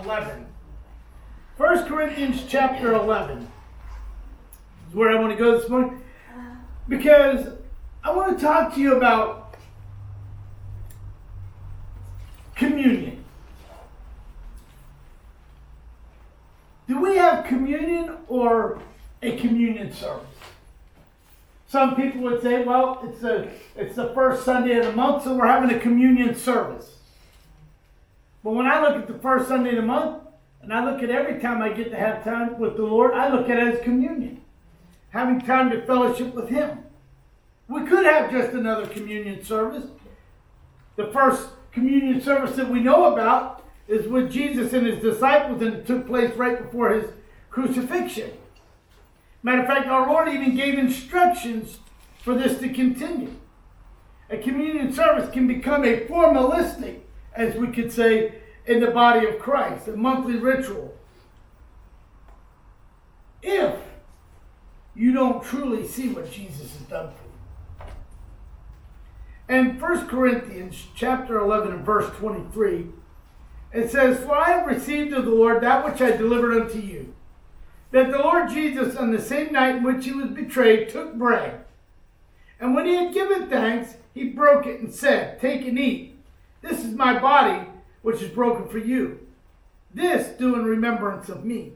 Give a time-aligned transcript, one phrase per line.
[0.00, 0.46] 11.
[1.56, 3.48] 1 Corinthians chapter 11
[4.88, 6.02] is where I want to go this morning
[6.88, 7.48] because
[8.02, 9.54] I want to talk to you about
[12.56, 13.22] communion.
[16.88, 18.80] Do we have communion or
[19.22, 20.26] a communion service?
[21.68, 25.34] Some people would say, well, it's a it's the first Sunday of the month, so
[25.34, 26.96] we're having a communion service.
[28.42, 30.22] But when I look at the first Sunday of the month,
[30.62, 33.28] and I look at every time I get to have time with the Lord, I
[33.28, 34.42] look at it as communion.
[35.10, 36.78] Having time to fellowship with Him.
[37.68, 39.86] We could have just another communion service.
[40.96, 45.74] The first communion service that we know about is with Jesus and his disciples, and
[45.74, 47.10] it took place right before his
[47.50, 48.30] crucifixion.
[49.42, 51.78] Matter of fact, our Lord even gave instructions
[52.20, 53.34] for this to continue.
[54.30, 57.00] A communion service can become a formalistic,
[57.34, 60.94] as we could say, in the body of Christ, a monthly ritual.
[63.42, 63.76] If
[64.94, 67.92] you don't truly see what Jesus has done for you.
[69.48, 72.86] And 1 Corinthians chapter 11 and verse 23,
[73.72, 77.14] it says, For I have received of the Lord that which I delivered unto you
[77.92, 81.64] that the Lord Jesus, on the same night in which he was betrayed, took bread.
[82.58, 86.16] And when he had given thanks, he broke it and said, Take and eat.
[86.62, 87.68] This is my body,
[88.02, 89.26] which is broken for you.
[89.94, 91.72] This do in remembrance of me.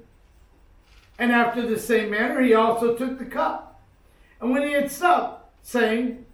[1.19, 3.81] And after the same manner, he also took the cup.
[4.41, 6.27] And when he had supped, saying,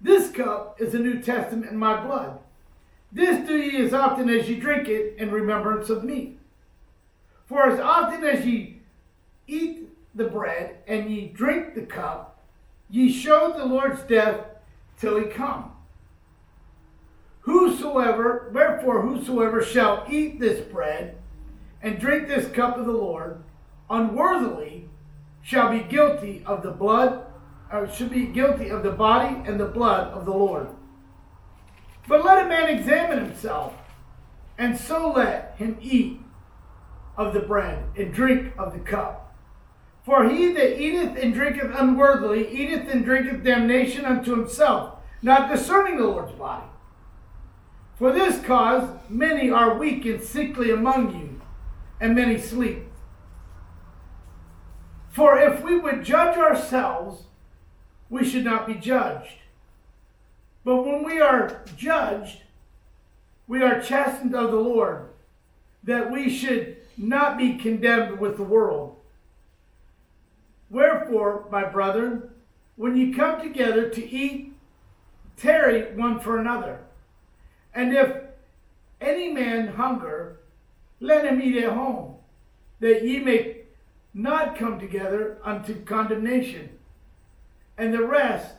[0.00, 2.38] This cup is the New Testament in my blood.
[3.10, 6.38] This do ye as often as ye drink it in remembrance of me.
[7.46, 8.80] For as often as ye
[9.46, 12.40] eat the bread and ye drink the cup,
[12.88, 14.40] ye show the Lord's death
[14.98, 15.71] till he come.
[17.42, 21.16] Whosoever, wherefore, whosoever shall eat this bread
[21.82, 23.42] and drink this cup of the Lord
[23.90, 24.88] unworthily
[25.42, 27.26] shall be guilty of the blood,
[27.70, 30.68] or should be guilty of the body and the blood of the Lord.
[32.06, 33.74] But let a man examine himself,
[34.56, 36.20] and so let him eat
[37.16, 39.34] of the bread and drink of the cup.
[40.04, 45.96] For he that eateth and drinketh unworthily eateth and drinketh damnation unto himself, not discerning
[45.96, 46.66] the Lord's body.
[47.96, 51.40] For this cause many are weak and sickly among you,
[52.00, 52.86] and many sleep.
[55.10, 57.24] For if we would judge ourselves,
[58.08, 59.38] we should not be judged.
[60.64, 62.42] But when we are judged,
[63.46, 65.08] we are chastened of the Lord,
[65.84, 68.96] that we should not be condemned with the world.
[70.70, 72.30] Wherefore, my brethren,
[72.76, 74.54] when ye come together to eat,
[75.36, 76.80] tarry one for another.
[77.74, 78.16] And if
[79.00, 80.38] any man hunger,
[81.00, 82.16] let him eat at home,
[82.80, 83.56] that ye may
[84.14, 86.78] not come together unto condemnation.
[87.78, 88.54] And the rest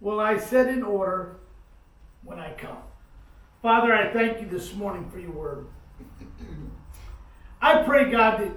[0.00, 1.36] will I set in order
[2.24, 2.82] when I come.
[3.62, 5.66] Father, I thank you this morning for your word.
[7.60, 8.50] I pray, God, that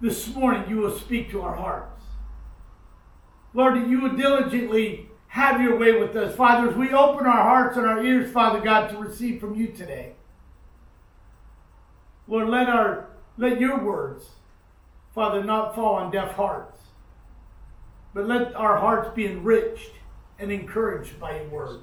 [0.00, 2.02] this morning you will speak to our hearts.
[3.52, 6.34] Lord, that you would diligently have your way with us.
[6.34, 9.68] Father, as we open our hearts and our ears, Father God, to receive from you
[9.68, 10.14] today.
[12.26, 14.24] Lord, let our let your words,
[15.14, 16.78] Father, not fall on deaf hearts,
[18.12, 19.92] but let our hearts be enriched
[20.38, 21.80] and encouraged by your word.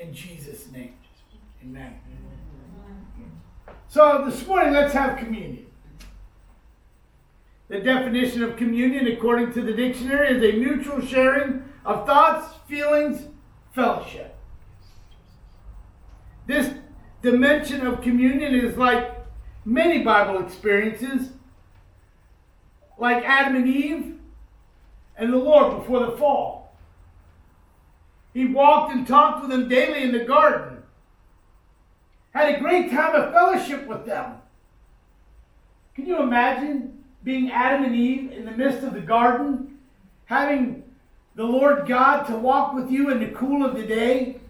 [0.00, 0.94] In Jesus' name.
[1.62, 1.98] Amen.
[3.88, 5.66] So this morning, let's have communion.
[7.68, 13.22] The definition of communion, according to the dictionary, is a mutual sharing of thoughts, feelings,
[13.72, 14.34] fellowship.
[16.46, 16.74] This
[17.22, 19.24] dimension of communion is like
[19.64, 21.30] many Bible experiences,
[22.98, 24.18] like Adam and Eve
[25.16, 26.76] and the Lord before the fall.
[28.34, 30.82] He walked and talked with them daily in the garden,
[32.32, 34.34] had a great time of fellowship with them.
[35.94, 39.78] Can you imagine being Adam and Eve in the midst of the garden,
[40.26, 40.82] having
[41.36, 44.40] the Lord God to walk with you in the cool of the day,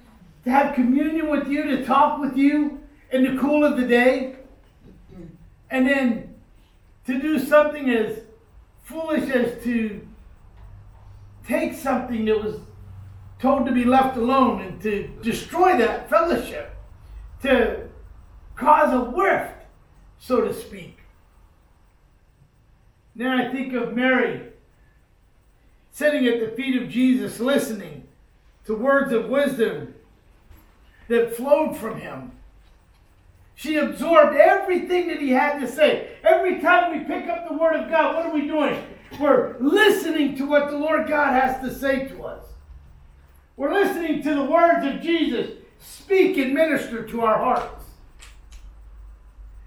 [0.44, 2.80] to have communion with you, to talk with you
[3.10, 4.36] in the cool of the day,
[5.68, 6.34] and then
[7.06, 8.20] to do something as
[8.84, 10.06] foolish as to
[11.46, 12.60] take something that was
[13.40, 16.76] told to be left alone and to destroy that fellowship,
[17.42, 17.88] to
[18.54, 19.64] cause a rift,
[20.18, 20.98] so to speak.
[23.16, 24.52] Then I think of Mary
[25.96, 28.06] sitting at the feet of Jesus, listening
[28.66, 29.94] to words of wisdom
[31.08, 32.32] that flowed from him.
[33.54, 36.10] She absorbed everything that he had to say.
[36.22, 38.78] Every time we pick up the Word of God, what are we doing?
[39.18, 42.44] We're listening to what the Lord God has to say to us.
[43.56, 47.84] We're listening to the words of Jesus speak and minister to our hearts.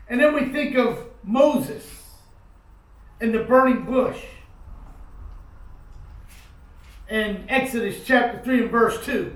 [0.08, 1.88] And then we think of Moses
[3.20, 4.24] and the burning bush.
[7.10, 9.36] In Exodus chapter 3 and verse 2.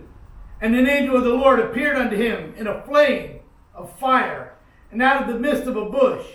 [0.62, 3.40] And an angel of the Lord appeared unto him in a flame
[3.74, 4.54] of fire
[4.92, 6.26] and out of the midst of a bush.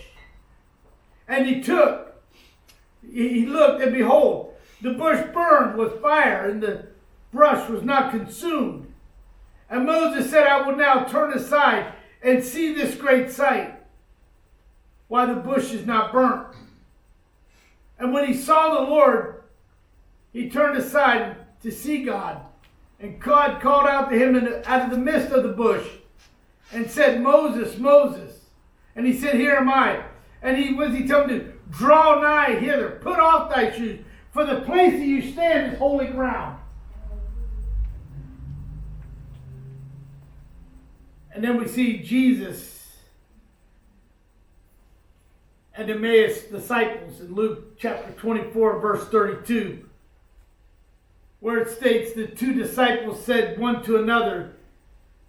[1.28, 2.20] And he took,
[3.08, 6.88] he looked, and behold, the bush burned with fire, and the
[7.32, 8.92] brush was not consumed.
[9.70, 13.80] And Moses said, I will now turn aside and see this great sight,
[15.06, 16.56] why the bush is not burnt.
[17.98, 19.37] And when he saw the Lord,
[20.38, 22.40] he turned aside to see God.
[23.00, 24.36] And God called out to him
[24.66, 25.84] out of the midst of the bush
[26.72, 28.46] and said, Moses, Moses.
[28.94, 30.04] And he said, Here am I.
[30.40, 34.44] And he was he told him to draw nigh hither, put off thy shoes, for
[34.44, 36.60] the place that you stand is holy ground.
[41.34, 42.96] And then we see Jesus
[45.74, 49.88] and Emmaus disciples in Luke chapter 24, verse 32,
[51.40, 54.52] where it states that two disciples said one to another,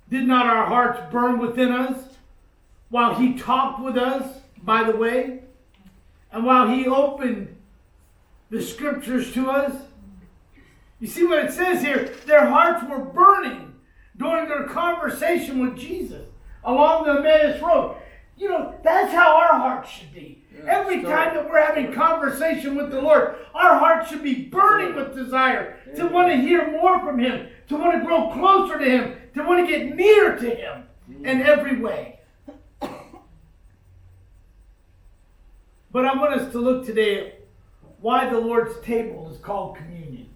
[0.10, 2.18] Did not our hearts burn within us
[2.90, 5.44] while he talked with us by the way,
[6.32, 7.56] and while he opened
[8.50, 9.74] the scriptures to us?
[11.00, 12.14] You see what it says here?
[12.26, 13.74] Their hearts were burning
[14.18, 16.28] during their conversation with Jesus
[16.64, 17.96] along the Emmaus Road.
[18.38, 20.39] You know, that's how our hearts should be.
[20.54, 24.96] Yeah, Every time that we're having conversation with the Lord, our hearts should be burning
[24.96, 28.86] with desire to want to hear more from Him, to want to grow closer to
[28.86, 31.26] Him, to want to get near to Him mm.
[31.26, 32.20] in every way.
[35.92, 37.42] But I want us to look today at
[38.00, 40.30] why the Lord's table is called communion.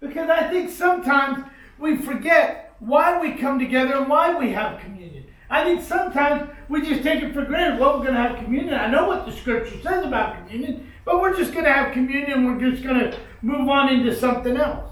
[0.00, 1.44] Because I think sometimes
[1.78, 5.26] we forget why we come together and why we have communion.
[5.52, 7.78] I think sometimes we just take it for granted.
[7.78, 8.72] Well, we're going to have communion.
[8.72, 12.46] I know what the scripture says about communion, but we're just going to have communion.
[12.46, 14.90] We're just going to move on into something else.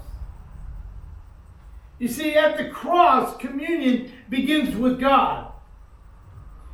[1.97, 5.51] You see, at the cross, communion begins with God.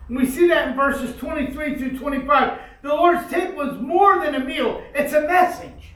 [0.09, 2.59] And we see that in verses 23 through 25.
[2.81, 5.93] The Lord's table is more than a meal, it's a message.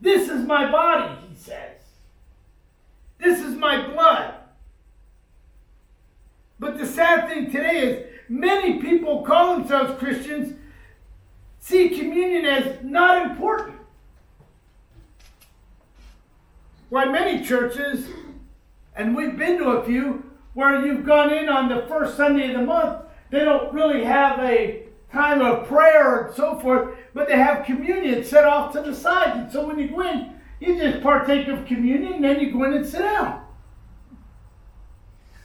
[0.00, 1.80] This is my body, he says.
[3.18, 4.34] This is my blood.
[6.58, 10.56] But the sad thing today is many people call themselves Christians
[11.60, 13.76] see communion as not important.
[16.88, 18.06] Why many churches,
[18.94, 22.60] and we've been to a few, where you've gone in on the first Sunday of
[22.60, 27.36] the month, they don't really have a time of prayer and so forth, but they
[27.36, 29.36] have communion set off to the side.
[29.36, 32.64] And so when you go in, you just partake of communion, and then you go
[32.64, 33.45] in and sit down.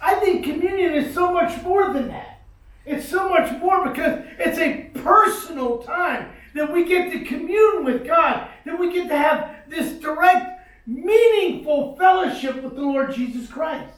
[0.02, 2.42] I think communion is so much more than that.
[2.86, 8.06] It's so much more because it's a personal time that we get to commune with
[8.06, 13.94] God, that we get to have this direct, meaningful fellowship with the Lord Jesus Christ.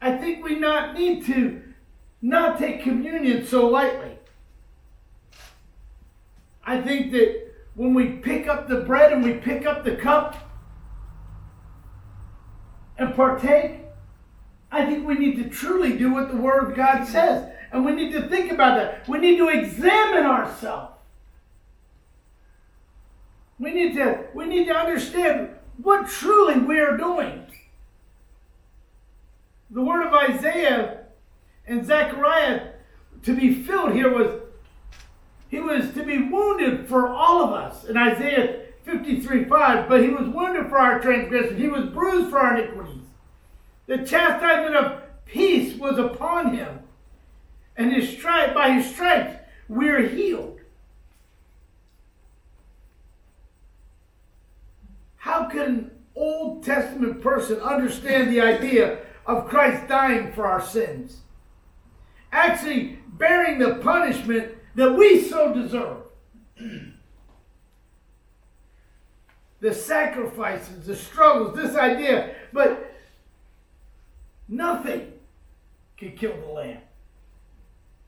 [0.00, 1.62] I think we not need to
[2.22, 4.18] not take communion so lightly.
[6.64, 10.47] I think that when we pick up the bread and we pick up the cup
[12.98, 13.80] and partake,
[14.70, 17.50] I think we need to truly do what the Word of God says.
[17.72, 19.08] And we need to think about that.
[19.08, 20.94] We need to examine ourselves.
[23.58, 25.50] We need to, we need to understand
[25.82, 27.46] what truly we are doing.
[29.70, 31.04] The word of Isaiah
[31.66, 32.68] and Zechariah
[33.24, 34.40] to be filled here was
[35.48, 40.08] he was to be wounded for all of us in Isaiah 53 5, but he
[40.08, 43.02] was wounded for our transgressions, he was bruised for our iniquities.
[43.86, 46.80] The chastisement of peace was upon him,
[47.76, 49.36] and his stripe, by his stripes
[49.68, 50.60] we are healed.
[55.16, 61.20] How can an Old Testament person understand the idea of Christ dying for our sins?
[62.32, 66.04] Actually, bearing the punishment that we so deserve.
[69.60, 72.94] The sacrifices, the struggles, this idea, but
[74.48, 75.12] nothing
[75.96, 76.78] can kill the lamb.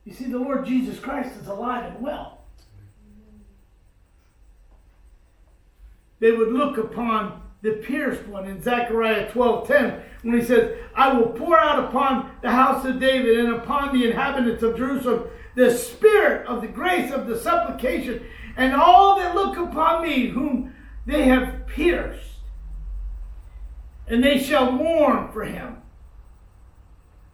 [0.05, 2.39] You see, the Lord Jesus Christ is alive and well.
[6.21, 11.29] They would look upon the pierced one in Zechariah 12:10 when he says, "I will
[11.29, 16.47] pour out upon the house of David and upon the inhabitants of Jerusalem the spirit
[16.47, 18.25] of the grace of the supplication,
[18.57, 20.73] and all that look upon me whom
[21.07, 22.39] they have pierced,
[24.07, 25.83] and they shall mourn for him,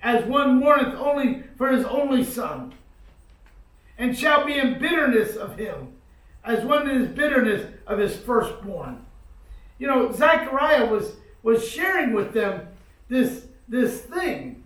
[0.03, 2.75] as one mourneth only for his only son,
[3.99, 5.93] and shall be in bitterness of him,
[6.45, 9.05] as one in his bitterness of his firstborn."
[9.79, 12.69] You know, Zechariah was was sharing with them
[13.09, 14.65] this this thing.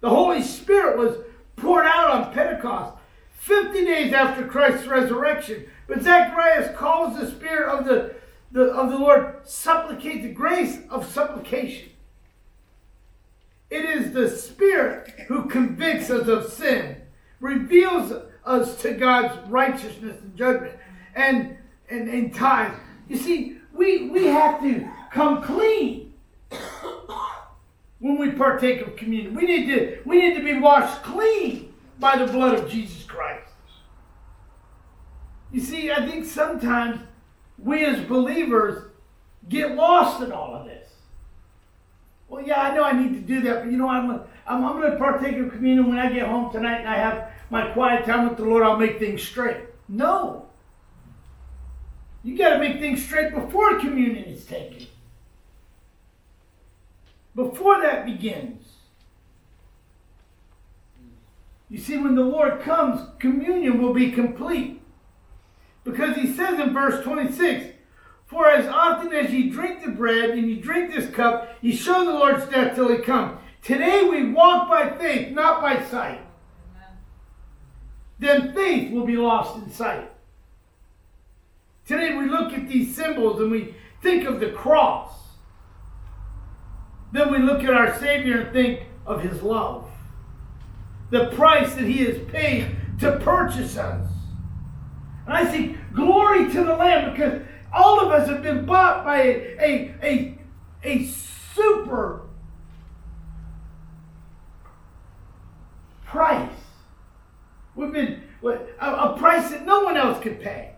[0.00, 1.16] The Holy Spirit was
[1.56, 2.96] poured out on Pentecost,
[3.38, 5.66] 50 days after Christ's resurrection.
[5.86, 8.14] But Zacharias calls the Spirit of the,
[8.52, 11.88] the, of the Lord supplicate, the grace of supplication.
[13.70, 16.96] It is the Spirit who convicts us of sin,
[17.40, 18.12] reveals
[18.44, 20.74] us to God's righteousness and judgment,
[21.14, 21.56] and,
[21.88, 22.74] and, and ties.
[23.08, 26.12] You see, we, we have to come clean
[27.98, 29.34] when we partake of communion.
[29.34, 33.48] We need to, we need to be washed clean by the blood of Jesus Christ.
[35.50, 37.00] You see, I think sometimes
[37.62, 38.90] we as believers
[39.48, 40.88] get lost in all of this.
[42.28, 44.10] Well, yeah, I know I need to do that, but you know, I'm,
[44.46, 47.30] I'm, I'm going to partake of communion when I get home tonight and I have
[47.50, 48.62] my quiet time with the Lord.
[48.62, 49.58] I'll make things straight.
[49.88, 50.46] No.
[52.24, 54.86] You got to make things straight before communion is taken.
[57.34, 58.66] Before that begins.
[61.68, 64.81] You see, when the Lord comes, communion will be complete.
[65.84, 67.74] Because he says in verse 26,
[68.26, 72.04] For as often as ye drink the bread and ye drink this cup, ye show
[72.04, 73.38] the Lord's death till he come.
[73.62, 76.20] Today we walk by faith, not by sight.
[76.74, 76.96] Amen.
[78.18, 80.10] Then faith will be lost in sight.
[81.86, 85.12] Today we look at these symbols and we think of the cross.
[87.12, 89.88] Then we look at our Savior and think of his love.
[91.10, 94.11] The price that he has paid to purchase us.
[95.26, 99.22] And I say, glory to the Lamb because all of us have been bought by
[99.22, 100.38] a, a, a,
[100.82, 102.22] a super
[106.04, 106.50] price.
[107.74, 110.74] We've been a, a price that no one else could pay.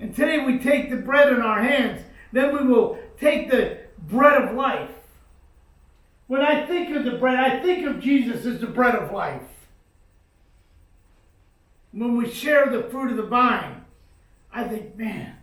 [0.00, 2.02] And today we take the bread in our hands.
[2.32, 4.90] Then we will take the bread of life.
[6.26, 9.42] When I think of the bread, I think of Jesus as the bread of life
[11.92, 13.84] when we share the fruit of the vine,
[14.52, 15.36] I think, man,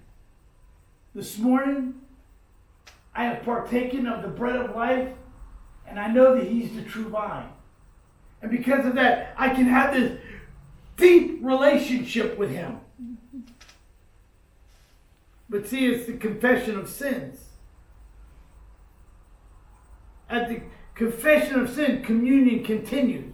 [1.14, 2.02] this morning
[3.14, 5.10] I have partaken of the bread of life,
[5.88, 7.50] and I know that He's the true vine.
[8.42, 10.20] And because of that, I can have this
[10.98, 12.80] deep relationship with Him.
[15.50, 17.40] But see, it's the confession of sins.
[20.30, 20.62] At the
[20.94, 23.29] confession of sin, communion continues.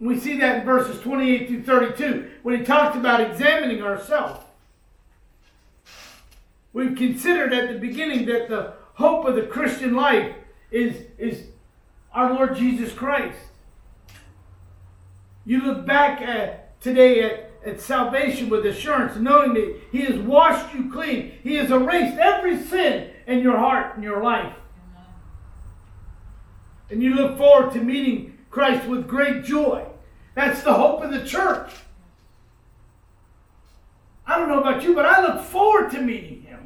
[0.00, 4.44] We see that in verses 28 through 32 when he talks about examining ourselves.
[6.72, 10.34] We've considered at the beginning that the hope of the Christian life
[10.70, 11.46] is, is
[12.12, 13.38] our Lord Jesus Christ.
[15.44, 20.72] You look back at today at, at salvation with assurance, knowing that He has washed
[20.74, 21.32] you clean.
[21.42, 24.54] He has erased every sin in your heart and your life.
[26.90, 29.86] And you look forward to meeting Christ with great joy.
[30.34, 31.70] That's the hope of the church.
[34.26, 36.58] I don't know about you, but I look forward to meeting him.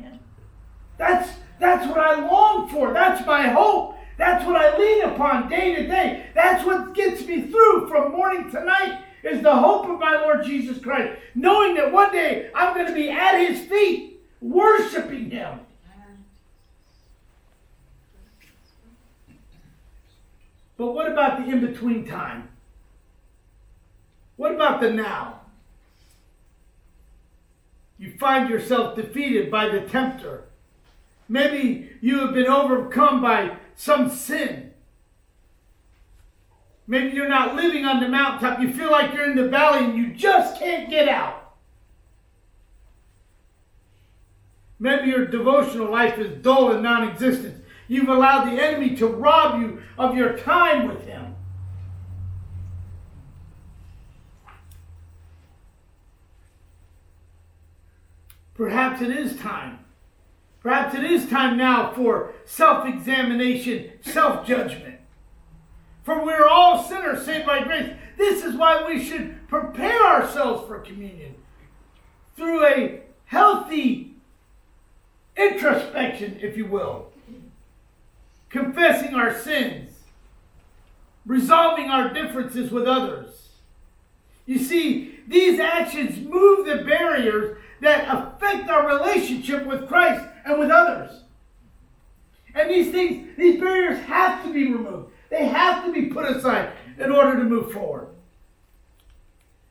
[0.97, 1.29] That's,
[1.61, 2.95] that's what I long for.
[2.95, 3.99] That's my hope.
[4.17, 6.25] That's what I lean upon day to day.
[6.35, 10.47] That's what gets me through from morning to night is the hope of my Lord
[10.47, 11.19] Jesus Christ.
[11.35, 15.61] Knowing that one day I'm going to be at his feet, worshiping him.
[20.83, 22.49] But what about the in between time?
[24.35, 25.43] What about the now?
[27.99, 30.43] You find yourself defeated by the tempter.
[31.29, 34.73] Maybe you have been overcome by some sin.
[36.89, 38.59] Maybe you're not living on the mountaintop.
[38.59, 41.55] You feel like you're in the valley and you just can't get out.
[44.81, 47.62] Maybe your devotional life is dull and non existent.
[47.93, 51.35] You've allowed the enemy to rob you of your time with him.
[58.55, 59.81] Perhaps it is time.
[60.61, 64.99] Perhaps it is time now for self examination, self judgment.
[66.03, 67.93] For we're all sinners saved by grace.
[68.17, 71.35] This is why we should prepare ourselves for communion
[72.37, 74.15] through a healthy
[75.37, 77.12] introspection, if you will,
[78.53, 79.91] confessing our sins,
[81.27, 83.49] resolving our differences with others.
[84.45, 90.71] You see, these actions move the barriers that affect our relationship with Christ and with
[90.71, 91.23] others.
[92.55, 95.11] And these things, these barriers have to be removed.
[95.31, 98.09] They have to be put aside in order to move forward.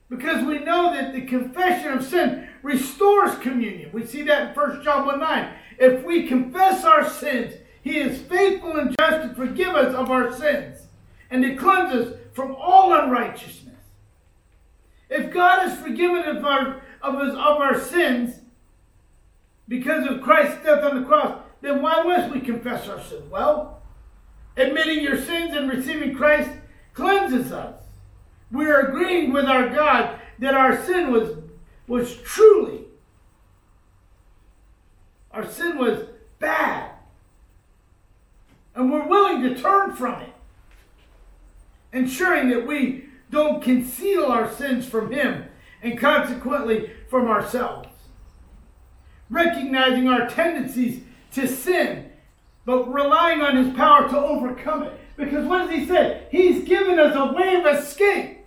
[0.09, 3.91] Because we know that the confession of sin restores communion.
[3.93, 5.53] We see that in 1 John 1 9.
[5.77, 10.31] If we confess our sins, he is faithful and just to forgive us of our
[10.33, 10.79] sins
[11.29, 13.75] and to cleanse us from all unrighteousness.
[15.09, 18.35] If God has forgiven us of our, of, of our sins
[19.67, 23.29] because of Christ's death on the cross, then why must we confess our sins?
[23.29, 23.81] Well,
[24.57, 26.49] admitting your sins and receiving Christ
[26.93, 27.75] cleanses us.
[28.51, 31.37] We are agreeing with our God that our sin was,
[31.87, 32.85] was truly,
[35.31, 36.07] our sin was
[36.39, 36.90] bad.
[38.75, 40.33] And we're willing to turn from it,
[41.91, 45.45] ensuring that we don't conceal our sins from Him
[45.81, 47.89] and consequently from ourselves.
[49.29, 52.11] Recognizing our tendencies to sin,
[52.65, 54.99] but relying on His power to overcome it.
[55.17, 56.27] Because what does He say?
[56.31, 58.37] He's given us a way of escape.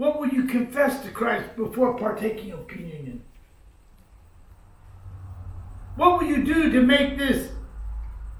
[0.00, 3.19] What will you confess to Christ before partaking of communion?
[5.96, 7.50] What will you do to make this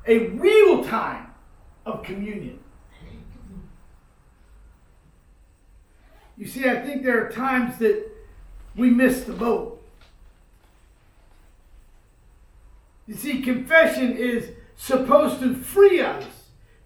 [0.06, 1.26] a real time
[1.84, 2.60] of communion?
[6.36, 8.02] You see, I think there are times that
[8.74, 9.82] we miss the boat.
[13.06, 16.24] You see, confession is supposed to free us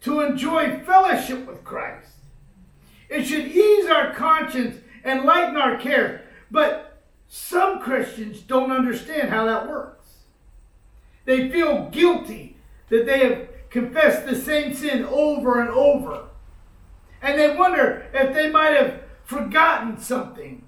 [0.00, 2.10] to enjoy fellowship with Christ.
[3.08, 6.22] It should ease our conscience and lighten our care.
[6.50, 10.03] But some Christians don't understand how that works.
[11.24, 16.28] They feel guilty that they have confessed the same sin over and over.
[17.22, 20.64] And they wonder if they might have forgotten something.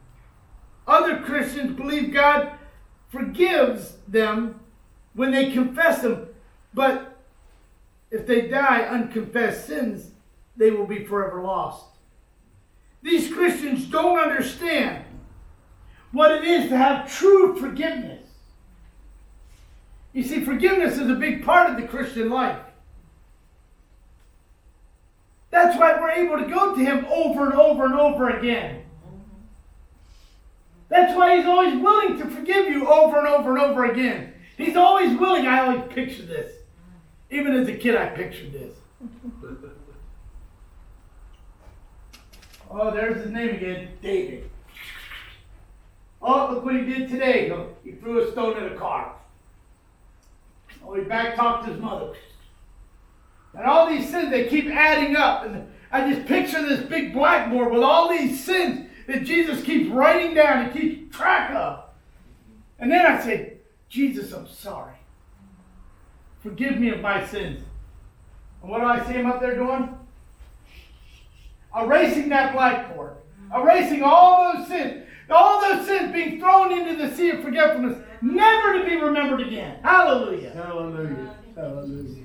[0.86, 2.52] Other Christians believe God
[3.08, 4.60] forgives them
[5.14, 6.28] when they confess them,
[6.74, 7.18] but
[8.10, 10.12] if they die unconfessed sins,
[10.56, 11.84] they will be forever lost.
[13.02, 15.04] These Christians don't understand
[16.12, 18.25] what it is to have true forgiveness.
[20.16, 22.58] You see, forgiveness is a big part of the Christian life.
[25.50, 28.84] That's why we're able to go to Him over and over and over again.
[30.88, 34.32] That's why He's always willing to forgive you over and over and over again.
[34.56, 35.46] He's always willing.
[35.46, 36.50] I always picture this.
[37.30, 38.72] Even as a kid, I pictured this.
[42.70, 44.50] oh, there's his name again David.
[46.22, 47.54] Oh, look what he did today.
[47.84, 49.12] He threw a stone at a car.
[50.86, 52.14] Oh, he back talked to his mother.
[53.54, 55.44] And all these sins, they keep adding up.
[55.44, 60.34] And I just picture this big blackboard with all these sins that Jesus keeps writing
[60.34, 61.84] down and keeps track of.
[62.78, 63.54] And then I say,
[63.88, 64.94] Jesus, I'm sorry.
[66.40, 67.62] Forgive me of my sins.
[68.62, 69.96] And what do I see him up there doing?
[71.74, 73.16] Erasing that blackboard.
[73.54, 75.06] Erasing all those sins.
[75.30, 79.78] All those sins being thrown into the sea of forgetfulness, never to be remembered again.
[79.82, 80.50] Hallelujah.
[80.50, 81.34] Hallelujah.
[81.54, 82.22] Hallelujah.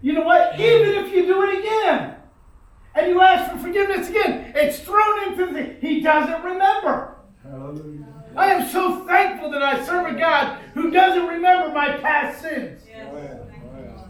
[0.00, 0.58] You know what?
[0.60, 2.14] Even if you do it again
[2.94, 5.74] and you ask for forgiveness again, it's thrown into the.
[5.80, 7.16] He doesn't remember.
[7.42, 8.04] Hallelujah.
[8.36, 12.82] I am so thankful that I serve a God who doesn't remember my past sins.
[12.86, 13.38] Oh, yeah.
[13.42, 14.04] Oh, yeah.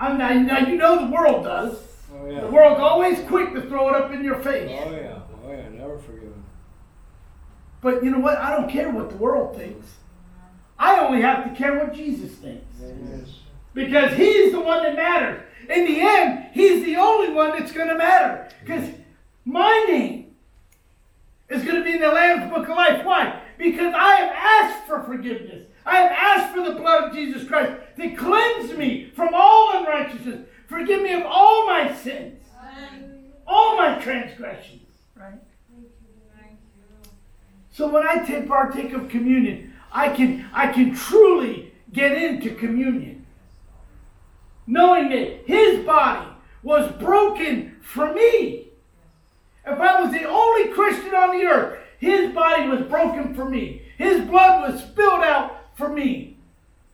[0.00, 1.78] I'm not, now you know the world does.
[2.12, 2.40] Oh, yeah.
[2.40, 4.70] The world's always quick to throw it up in your face.
[4.84, 5.20] Oh, yeah.
[5.44, 5.68] Oh, yeah.
[5.68, 6.41] Never forgiven.
[7.82, 8.38] But you know what?
[8.38, 9.86] I don't care what the world thinks.
[10.78, 12.64] I only have to care what Jesus thinks.
[12.80, 13.28] Yes.
[13.74, 15.42] Because he's the one that matters.
[15.68, 18.48] In the end, he's the only one that's going to matter.
[18.64, 18.88] Because
[19.44, 20.34] my name
[21.48, 23.04] is going to be in the Lamb's Book of Life.
[23.04, 23.40] Why?
[23.58, 25.66] Because I have asked for forgiveness.
[25.84, 30.46] I have asked for the blood of Jesus Christ to cleanse me from all unrighteousness.
[30.68, 32.40] Forgive me of all my sins,
[33.46, 34.88] all my transgressions.
[35.16, 35.34] Right?
[37.82, 43.26] So when I take partake of communion, I can I can truly get into communion.
[44.68, 46.28] Knowing that his body
[46.62, 48.68] was broken for me.
[49.66, 53.82] If I was the only Christian on the earth, his body was broken for me.
[53.98, 56.36] His blood was spilled out for me.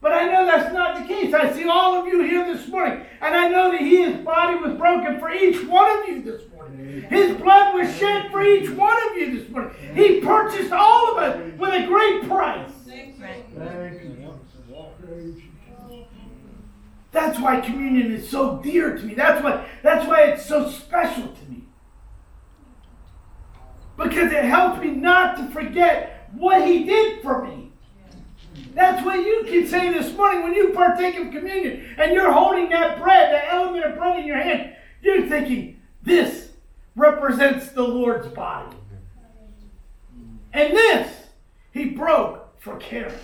[0.01, 1.35] But I know that's not the case.
[1.35, 4.72] I see all of you here this morning, and I know that his body was
[4.79, 6.47] broken for each one of you this morning.
[6.78, 9.74] His blood was shed for each one of you this morning.
[9.94, 12.70] He purchased all of us with a great price.
[17.10, 19.14] That's why communion is so dear to me.
[19.14, 21.64] That's why that's why it's so special to me.
[23.96, 27.72] Because it helps me not to forget what he did for me.
[28.74, 32.68] That's what you can say this morning when you partake of communion and you're holding
[32.68, 34.76] that bread, that element of bread in your hand.
[35.02, 36.38] You're thinking, this
[37.20, 38.76] represents the Lord's body.
[40.52, 41.12] And this
[41.72, 43.14] he broke for Karen.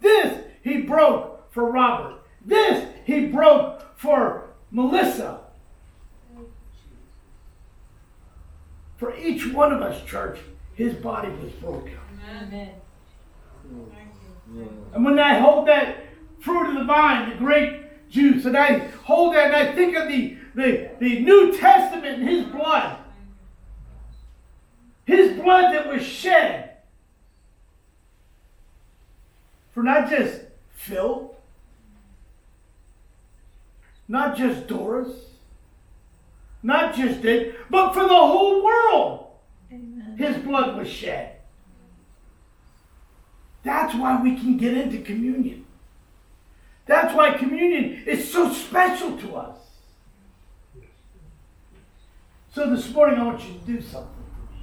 [0.00, 2.20] This he broke for Robert.
[2.44, 5.40] This he broke for Melissa.
[8.96, 10.38] For each one of us, church,
[10.74, 11.98] his body was broken.
[12.30, 12.70] Amen.
[14.92, 16.04] And when I hold that
[16.38, 20.08] fruit of the vine, the grape juice, and I hold that and I think of
[20.08, 22.98] the, the, the New Testament and his blood,
[25.04, 26.76] his blood that was shed
[29.72, 31.34] for not just Phil,
[34.06, 35.12] not just Doris,
[36.62, 39.26] not just Dick, but for the whole world.
[39.70, 40.16] Amen.
[40.16, 41.36] His blood was shed.
[43.64, 45.64] That's why we can get into communion.
[46.86, 49.58] That's why communion is so special to us.
[52.54, 54.60] So this morning I want you to do something for me.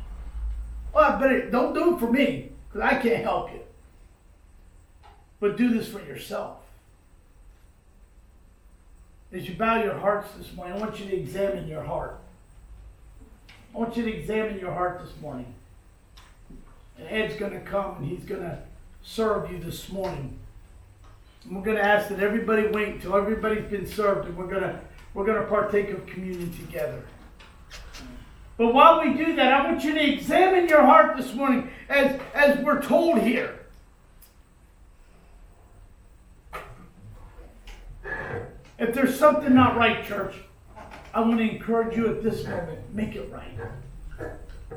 [0.94, 3.60] Well, I better don't do it for me because I can't help you.
[5.42, 6.60] But do this for yourself.
[9.34, 12.18] As you bow your hearts this morning, I want you to examine your heart.
[13.76, 15.54] I want you to examine your heart this morning.
[16.98, 18.60] And Ed's going to come and he's going to
[19.04, 20.40] serve you this morning.
[21.44, 24.64] And we're going to ask that everybody wait until everybody's been served and we're going
[24.64, 24.80] to
[25.14, 27.04] we're going to partake of communion together.
[28.62, 32.22] But while we do that, I want you to examine your heart this morning as
[32.36, 33.58] as we're told here.
[38.78, 40.36] If there's something not right, church,
[41.12, 44.30] I want to encourage you at this moment, make it right.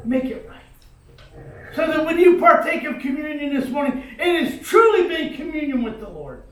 [0.03, 1.44] Make it right.
[1.75, 6.01] So that when you partake of communion this morning, it is truly being communion with
[6.01, 6.42] the Lord.